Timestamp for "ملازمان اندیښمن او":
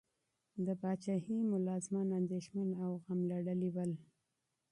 1.53-2.91